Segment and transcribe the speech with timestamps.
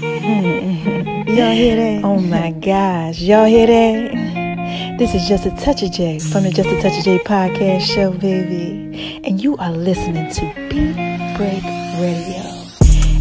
[0.00, 2.00] Y'all hear that?
[2.02, 3.20] Oh my gosh.
[3.20, 4.96] Y'all hear that?
[4.98, 7.82] This is Just a Touch of J from the Just a Touch of J podcast
[7.82, 9.20] show, baby.
[9.22, 10.96] And you are listening to Beat
[11.36, 11.62] Break
[12.00, 12.42] Radio.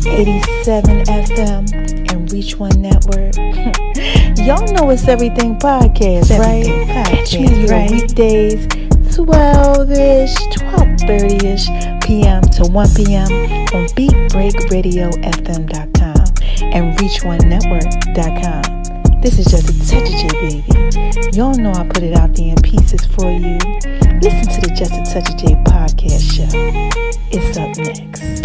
[0.06, 1.72] 87 FM
[2.12, 3.36] and Reach One Network.
[4.40, 6.66] Y'all know it's Everything Podcast, right?
[6.66, 7.92] Everything Catch me Podcast, right?
[7.92, 8.66] weekdays,
[9.16, 12.42] 12-ish, 12.30ish p.m.
[12.42, 13.32] to 1 p.m.
[13.74, 16.13] on BeatBreakRadioFM.com
[16.74, 19.22] and ReachOneNetwork.com.
[19.22, 20.64] This is just a touch of J, baby.
[21.38, 23.58] Y'all know I put it out there in pieces for you.
[24.20, 26.50] Listen to the Just a Touch of J podcast show.
[27.32, 28.44] It's up next.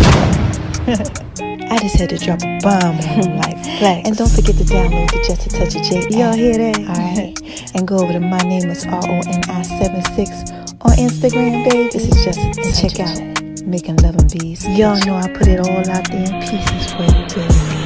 [1.70, 4.06] I just had to drop a bomb on like flex.
[4.08, 6.06] And don't forget to download the Just a Touch of J.
[6.16, 6.78] Y'all hear that?
[6.78, 7.40] Alright.
[7.74, 11.88] And go over to my name is R-O-N-I-76 on Instagram, baby.
[11.90, 13.18] This is just and check out
[13.66, 14.64] Making Love and Bees.
[14.68, 17.77] Y'all know I put it all out there in pieces for you, baby.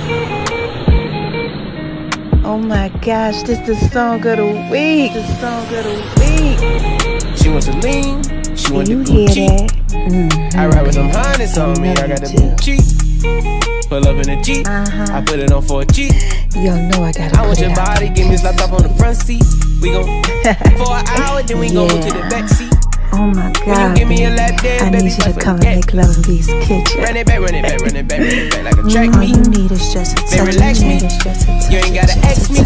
[2.45, 5.13] Oh my gosh, this the song of the week.
[5.13, 7.37] The song of the week.
[7.39, 8.23] She wants to lean,
[8.57, 9.49] she want You hear Gucci.
[9.89, 10.59] Mm-hmm.
[10.59, 13.89] I ride with some harness on me, I got the Gucci.
[13.89, 15.07] Pull up in a Jeep, Uh-huh.
[15.13, 16.13] I put it on for a Jeep.
[16.55, 19.17] Y'all know I gotta I want your body, give me this laptop on the front
[19.17, 19.43] seat.
[19.81, 20.05] We gon'
[20.79, 22.72] for an hour, then we gon' move to the back seat.
[23.15, 23.97] Oh my god.
[23.97, 24.81] give me a baby.
[24.81, 27.03] I baby, need you to come and make love in Beast Kitchen.
[27.03, 29.15] Run it back, run it back, run it back, run it back like a track
[29.17, 30.31] All you need is just a touch.
[30.31, 30.95] Baby, relax you me.
[30.95, 31.71] need is just a touch.
[31.71, 32.63] You ain't gotta ask me.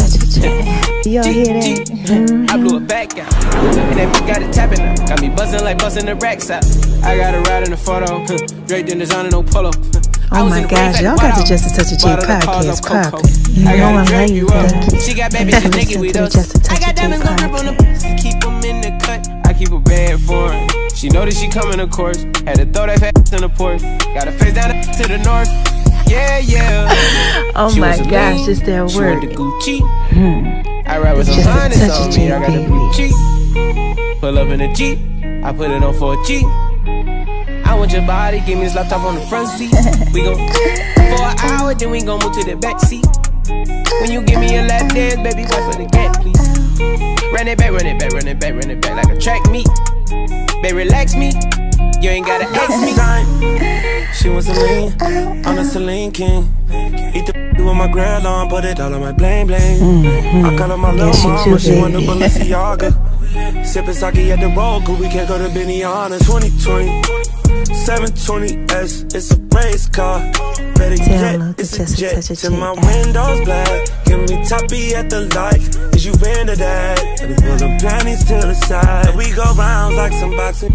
[1.11, 2.47] Y'all hear that?
[2.49, 2.83] I blew mm-hmm.
[2.83, 3.33] it back out.
[3.33, 4.95] And that got it tapping now.
[5.07, 6.63] Got me buzzing like buzzing the racks out.
[7.03, 8.25] I got a ride in the photo.
[8.67, 9.71] Draped in designer, no polo.
[10.31, 12.65] Oh my gosh, y'all got the Just a Touch of J Bought her the cars
[12.65, 13.17] podcast off Coco.
[13.17, 13.55] poppin'.
[13.55, 15.39] You know I love you you, She got you.
[15.39, 16.35] babies Listen and nigga to with us.
[16.35, 18.17] A I got diamonds gon' drip on the.
[18.21, 18.56] Keep them
[19.57, 20.89] keep a bad for her.
[20.95, 22.21] She know that she coming, of course.
[22.45, 23.81] Had to throw that fat in the porch.
[23.81, 25.49] Got her face down to the north.
[26.09, 26.93] Yeah, yeah.
[27.59, 29.23] Oh She my gosh, lean, it's that She word.
[29.23, 29.79] Gucci.
[30.13, 30.87] Hmm.
[30.87, 32.31] I ride with some a honest on me.
[32.31, 32.69] I got the baby.
[32.69, 34.19] Gucci.
[34.21, 34.99] Pull up in a Jeep.
[35.43, 36.45] I put it on for a Jeep.
[37.65, 39.71] I want your body, give me this laptop on the front seat.
[40.13, 40.35] We gon'
[40.95, 43.05] for an hour, then we gon' move to the back seat.
[43.47, 46.37] When you give me a lap dance, baby, wait for the gap, please.
[47.31, 49.49] Run it back, run it back, run it back, run it back like a track
[49.49, 49.67] meet.
[50.61, 51.31] Baby, relax me.
[52.01, 52.93] You ain't gotta ask me.
[54.13, 54.93] She wants Celine,
[55.45, 56.53] I'm a Celine King.
[57.15, 59.79] Eat the with my grill on, put it all on my bling bling.
[59.79, 60.45] Mm-hmm.
[60.45, 62.11] I call her my little she mama, too, she want the baby.
[62.11, 62.91] Balenciaga.
[63.63, 66.17] Sippin' sake at the road, cause we can't go to Benihana.
[66.19, 67.01] 2020,
[67.73, 70.19] 720S, it's a race car.
[70.77, 72.13] Better Download yet, it's a Just a jet.
[72.15, 75.95] Touch of Till my windows black, give me toppy at the light.
[75.95, 77.21] Is you into that?
[77.21, 79.15] And pull the panties to the side.
[79.15, 80.71] We go rounds like some boxing.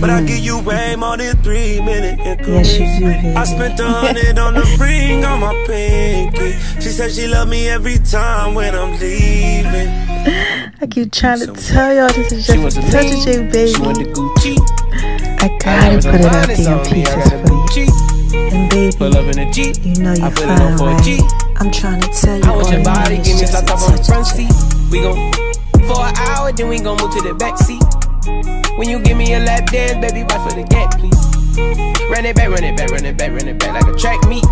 [0.00, 2.70] But I give you way more than three minute increments.
[2.70, 2.84] Mm-hmm.
[2.84, 3.36] Yes, you do, baby.
[3.36, 6.52] I spent a hundred on the ring on my pinky.
[6.80, 9.88] She said she love me every time when I'm leaving.
[10.80, 13.42] I keep trying to tell y'all this is just wants a a touch of J,
[13.50, 13.72] baby.
[13.72, 14.56] She the Gucci.
[15.40, 17.04] I I gotta got put it out there in on me.
[17.04, 17.93] I pieces for you.
[18.74, 19.76] Baby, Pull up in a Jeep.
[19.84, 21.04] you know you're fine, for a right?
[21.04, 21.20] G.
[21.62, 24.02] I'm trying to tell you I want your body, give me a laptop on the
[24.02, 24.50] front seat.
[24.90, 25.14] We gon'
[25.86, 27.78] for an hour, then we gon' move to the back seat.
[28.76, 31.14] When you give me a lap dance, baby, wait for the gap, please.
[32.10, 34.18] Run it back, run it back, run it back, run it back like a track
[34.26, 34.42] meet.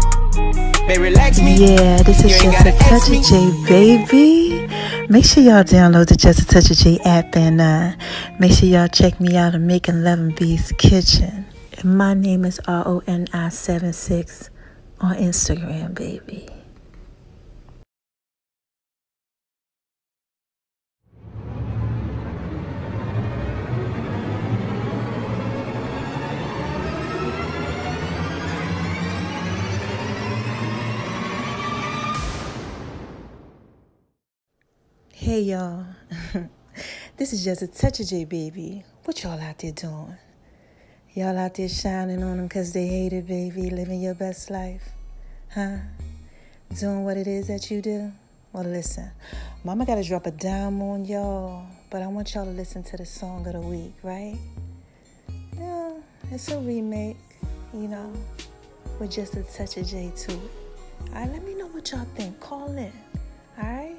[0.87, 1.75] Baby, relax me.
[1.75, 4.69] Yeah, this is just a touch of J, baby.
[5.09, 7.93] Make sure y'all download the Just a Touch of J app and uh,
[8.39, 11.42] make sure y'all check me out on Making Love and Beast Kitchen.
[11.85, 14.51] My name is R O N I 76
[15.01, 16.47] on Instagram, baby.
[35.13, 35.87] Hey y'all,
[37.17, 38.85] this is just a touch of J baby.
[39.05, 40.17] What y'all out there doing?
[41.15, 44.83] Y'all out there shining on them cause they hate it, baby, living your best life,
[45.53, 45.77] huh?
[46.81, 48.11] Doing what it is that you do?
[48.55, 49.11] Well, listen,
[49.63, 53.05] Mama gotta drop a dime on y'all, but I want y'all to listen to the
[53.05, 54.39] song of the week, right?
[55.59, 55.93] Yeah,
[56.31, 57.19] it's a remake,
[57.75, 58.11] you know,
[58.99, 60.41] with just a touch of J to it.
[61.09, 62.41] All right, let me know what y'all think.
[62.41, 62.91] Call in,
[63.59, 63.97] all right?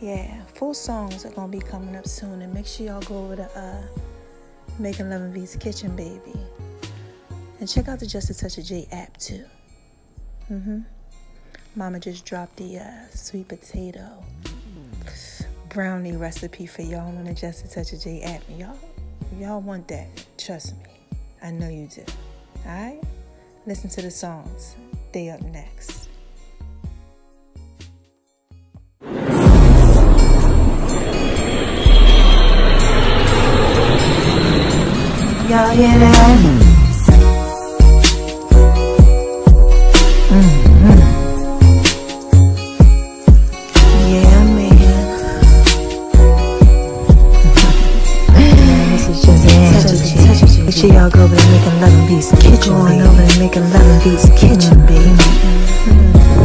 [0.00, 3.34] Yeah, full songs are gonna be coming up soon, and make sure y'all go over
[3.34, 3.82] to uh,
[4.78, 6.38] Making Love and V's Kitchen, baby,
[7.60, 9.44] and check out the Just a Touch of J app too.
[10.50, 10.80] Mm-hmm.
[11.76, 14.22] Mama just dropped the uh, sweet potato
[15.68, 18.42] brownie recipe for y'all on the Just a Touch of J app.
[18.58, 18.76] Y'all,
[19.38, 20.08] y'all want that?
[20.36, 20.84] Trust me,
[21.42, 22.04] I know you do.
[22.66, 23.00] All right,
[23.66, 24.76] listen to the songs.
[25.12, 26.01] They up next.
[40.32, 40.98] Mm-hmm.
[44.08, 44.82] Yeah, man.
[48.92, 49.44] this is just
[50.58, 50.64] it.
[50.64, 53.08] Make sure y'all go over there making love and beats kitchen, Going baby.
[53.08, 54.76] over there making love and kitchen.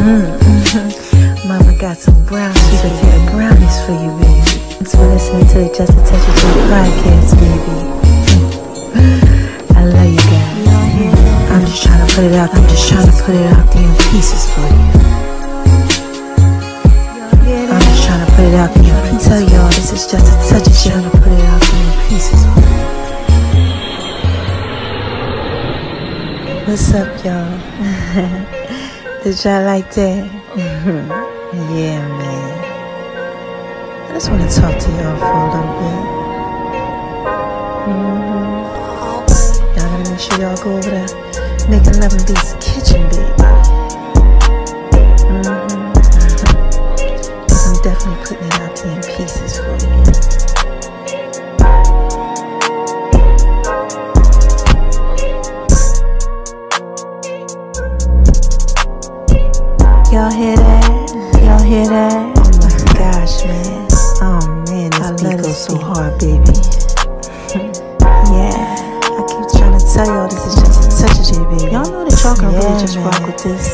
[0.08, 1.48] Mm-hmm.
[1.48, 2.70] Mama got some brownies.
[2.70, 4.42] She prepared brownies for you, baby.
[4.78, 8.17] Thanks for listening to the Just a Touch of J podcast, baby.
[11.78, 12.50] Just trying to put it out.
[12.56, 14.68] I'm just trying to put it out there in pieces for you.
[17.70, 18.96] I'm just trying to put it out there.
[18.98, 21.86] I tell y'all this is just a touch of trying to put it out there
[21.86, 22.82] in pieces for you.
[26.66, 27.58] What's up, y'all?
[29.24, 30.26] Did y'all like that?
[31.78, 32.58] yeah, man.
[34.10, 36.02] I just want to talk to y'all for a little bit.
[37.88, 38.28] Mm-hmm.
[39.78, 41.27] Y'all gotta make sure y'all go over there
[41.70, 43.28] making love and beats kitchen, baby.
[45.28, 45.92] Mm-hmm.
[47.52, 49.88] I'm definitely putting it out there in pieces for you.
[60.14, 61.12] Y'all hear that?
[61.44, 62.38] Y'all hear that?
[62.38, 63.88] Oh my gosh, man.
[64.22, 64.40] Oh
[64.70, 66.87] man, this beat goes so hard, baby.
[72.28, 73.06] Y'all know that y'all can yeah, really just man.
[73.06, 73.66] rock with this.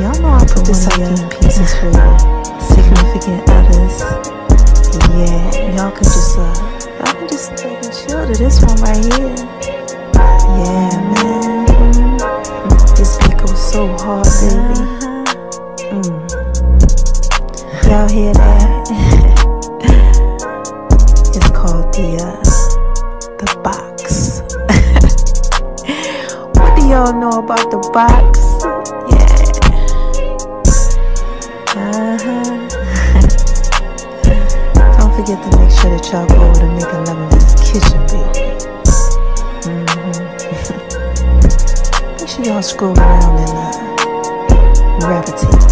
[0.00, 2.16] Y'all know I put this out in pieces for you.
[2.72, 4.00] Significant others.
[5.12, 6.48] Yeah, y'all can just uh,
[6.96, 9.36] y'all can just take and chill to this one right here.
[10.16, 11.68] Yeah, man.
[12.96, 14.80] This beat goes so hard, baby.
[15.92, 16.08] Mm.
[17.86, 18.49] Y'all hear that?
[40.50, 43.50] Make sure y'all scroll around and
[45.04, 45.69] uh.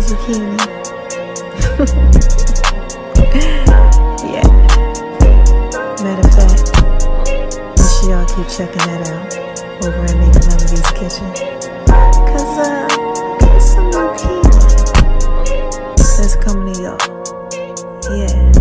[0.00, 0.56] Zucchini.
[4.32, 4.48] yeah.
[6.02, 6.66] Matter of fact,
[7.78, 9.32] make sure y'all keep checking that out
[9.84, 11.30] over at Making V's kitchen.
[11.86, 12.86] Cause uh,
[13.40, 14.68] got some healing
[16.18, 16.98] that's coming to y'all.
[18.16, 18.52] Yeah.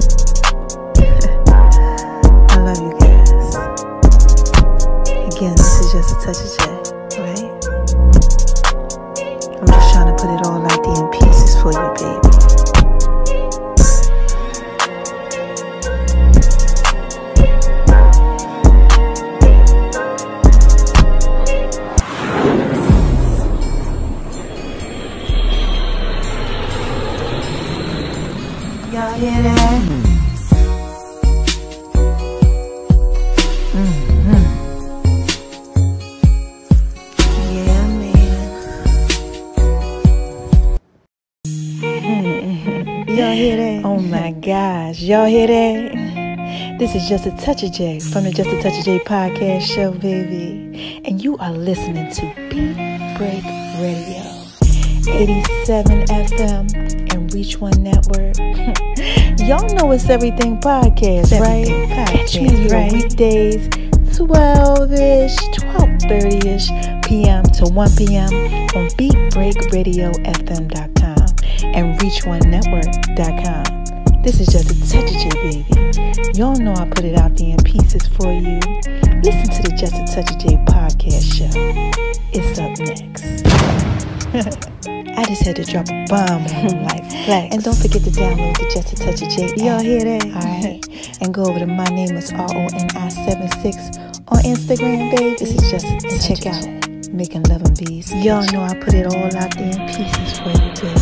[2.49, 3.55] I love you guys.
[5.35, 6.61] Again, this is just a touch of J,
[29.17, 30.27] Mm-hmm.
[43.09, 43.81] Y'all hear that?
[43.83, 45.01] Oh my gosh.
[45.01, 46.77] Y'all hear that?
[46.77, 49.63] This is Just a Touch of J from the Just a Touch of J podcast
[49.63, 51.01] show, baby.
[51.05, 52.21] And you are listening to
[52.51, 52.75] Beat
[53.17, 53.43] Break
[53.81, 54.37] Radio.
[55.09, 56.86] 87 FM
[57.37, 58.35] Reach One Network.
[59.47, 62.07] Y'all know it's Everything Podcast, Everything right?
[62.07, 62.91] Podcast, Catch me here right.
[62.91, 63.67] weekdays,
[64.17, 67.43] 12-ish, 12.30ish p.m.
[67.43, 68.33] to 1 p.m.
[68.75, 71.25] on BeatBreakRadioFM.com
[71.75, 73.63] and ReachOneNetwork.com.
[74.23, 75.63] This is just a touch of J, baby.
[76.33, 78.59] Y'all know I put it out there in pieces for you.
[79.21, 81.51] Listen to the Just a Touch of J podcast show.
[82.33, 83.45] It's up next.
[84.33, 87.53] I just just had to drop a bomb on him like flex.
[87.53, 89.53] And don't forget to download the Just a Touch of J.
[89.63, 90.25] Y'all hear that?
[90.25, 90.83] All right.
[91.19, 93.75] And go over to my name is R O N I 76
[94.27, 95.35] on Instagram, baby.
[95.35, 98.13] This is just a and check out Making Love and Bees.
[98.13, 101.01] Y'all know I put it all out there in pieces for you, baby.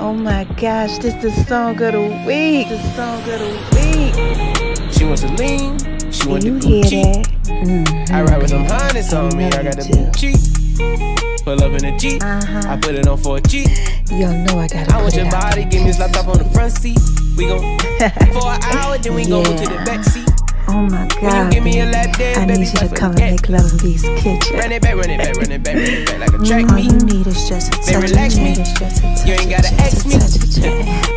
[0.00, 2.68] Oh my gosh, this the song of the week.
[2.68, 4.92] The song of the week.
[4.92, 5.78] She wants to lean,
[6.10, 7.39] she want the You hear that?
[7.50, 8.14] Mm-hmm.
[8.14, 11.44] I ride with some hundreds on me, I got the Love you Gucci.
[11.44, 12.62] Pull up in a Jeep, Uh-huh.
[12.68, 13.68] I put it on for a Jeep.
[14.10, 16.72] Y'all know I gotta I want your body, give me a laptop on the front
[16.72, 16.98] seat.
[17.36, 17.60] We gon'
[18.34, 20.28] for an hour, then we gon' move to the back seat.
[20.72, 21.80] Oh my God, a baby.
[21.80, 24.56] I need you to come and make Love and Bees kitchen.
[24.56, 26.64] Run it back, run it back, run it back, run it back like a track
[26.64, 26.92] mm, All meet.
[26.92, 28.10] you need is just a touch.
[28.10, 28.50] Relax you me.
[28.50, 29.26] need is just a touch.
[29.26, 30.14] You ain't gotta ask me.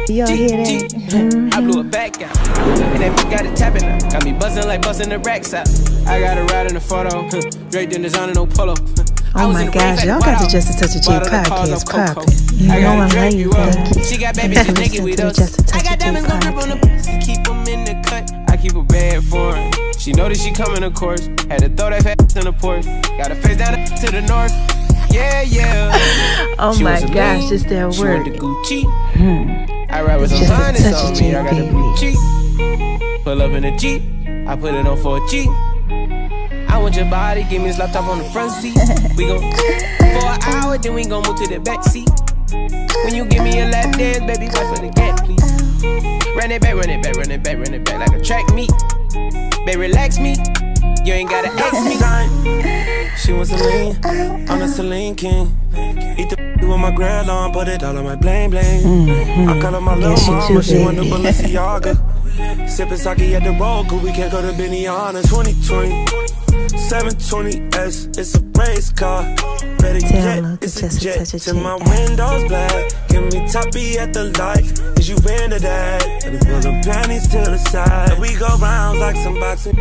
[0.10, 1.54] Y'all hear that?
[1.54, 2.36] I blew it back out.
[2.58, 4.02] And then we got it tapping out.
[4.12, 5.70] Got me buzzing like buzzing the racks out.
[6.08, 7.30] I got a ride in the photo.
[7.70, 8.74] Draped in designer, no polo.
[9.36, 11.50] Oh my in gosh, y'all got to the Just a Touch of J Bottle the
[11.50, 12.58] cars podcast off poppin'.
[12.58, 13.74] You know I'm late, you up.
[13.74, 15.38] thank She got babies, naked with us.
[15.74, 16.78] I got diamonds gon' drip on the
[17.22, 17.94] keep them in the.
[17.94, 18.03] I
[18.64, 19.72] keep a bad for her.
[20.00, 21.28] She know that she coming, of course.
[21.52, 22.86] Had to throw that fat in the porch.
[22.86, 24.54] Got her face down to the north.
[25.12, 26.56] Yeah, yeah.
[26.58, 28.26] Oh She my gosh, this that She word.
[28.26, 28.84] the Gucci.
[29.20, 29.92] Hmm.
[29.92, 31.36] I ride with some Just a honest on me.
[31.36, 33.24] I got J, blue cheek.
[33.24, 34.02] Pull up in a Jeep.
[34.48, 35.50] I put it on for a Jeep.
[36.70, 38.78] I want your body, give me this laptop on the front seat.
[39.18, 42.10] We gon' for an hour, then we gon' move to the back seat.
[43.04, 46.23] When you give me a lap dance, baby, wait for the gap, please.
[46.36, 48.52] Run it back, run it back, run it back, run it back like a track
[48.54, 48.72] meet.
[49.66, 50.36] Baby, relax me.
[51.06, 51.96] You ain't gotta ask me.
[51.96, 52.30] Sign.
[53.18, 53.96] She wants to lean,
[54.50, 55.56] I'm the Celine King.
[56.18, 56.38] Eat the
[56.68, 58.82] with my grill on, put it all on my bling bling.
[58.84, 59.50] Mm-hmm.
[59.50, 61.16] I call her my little she mama, too, she want the baby.
[61.16, 62.23] Balenciaga.
[62.68, 65.22] Sipping sake at the road, cause we can't go to Benihana.
[65.22, 66.06] 2020,
[66.90, 69.24] 720S, it's a race car.
[69.78, 71.26] Better Download yet, it's a jet.
[71.26, 74.66] Till my windows black, give me toppy at the light.
[74.98, 76.26] Is you into that?
[76.26, 78.18] And pull the panties to the side.
[78.20, 79.76] We go rounds like some boxing.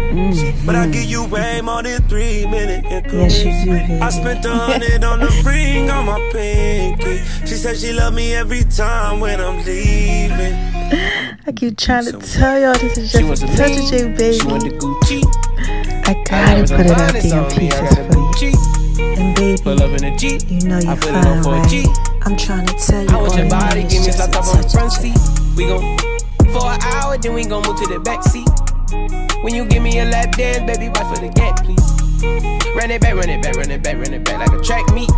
[0.67, 3.37] But I give you way more than three minute increments.
[3.39, 3.49] Mm-hmm.
[3.49, 4.01] Yes, you do, baby.
[4.01, 7.02] I spent a hundred on the ring on my pinky.
[7.47, 10.55] She said she love me every time when I'm leaving.
[11.47, 14.39] I keep trying to tell y'all this is just wants a a touch of J,
[14.39, 14.77] She want baby.
[14.77, 15.23] Gucci.
[16.05, 17.71] I I gotta put it out there in on me.
[17.71, 18.53] I pieces for you.
[19.17, 20.43] And baby, Pull up in a Jeep.
[20.49, 21.69] you know you're put it on fine, right?
[21.69, 21.87] G.
[22.23, 24.25] I'm trying to tell you I want all your body, give me a just a
[24.25, 25.13] on the touch front of J.
[25.15, 25.57] seat.
[25.57, 25.99] We gon'
[26.53, 28.49] for an hour, then we gon' move to the back seat.
[29.43, 31.83] When you give me a lap dance, baby, wait for the gap, please.
[32.77, 34.87] Run it back, run it back, run it back, run it back like a track
[34.95, 35.11] meet.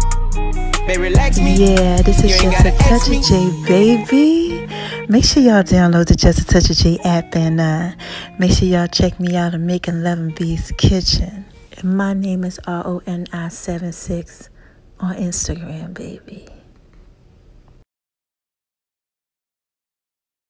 [0.87, 1.55] Baby, relax me.
[1.55, 4.67] Yeah, this is just a touch of J, baby.
[5.09, 7.93] Make sure y'all download the Just a Touch of J app and uh,
[8.39, 11.47] make sure y'all check me out on Making Love and Bees Kitchen.
[11.83, 14.51] My name is R O N I 76
[15.01, 16.54] on Instagram, baby.